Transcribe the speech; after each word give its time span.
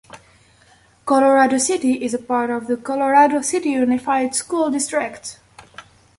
Colorado 1.05 1.59
City 1.59 2.03
is 2.03 2.15
a 2.15 2.17
part 2.17 2.49
of 2.49 2.65
the 2.65 2.75
Colorado 2.75 3.43
City 3.43 3.69
Unified 3.69 4.33
School 4.33 4.71
District. 4.71 5.37